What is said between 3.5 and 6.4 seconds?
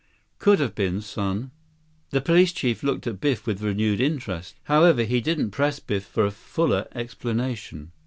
renewed interest. However, he didn't press Biff for a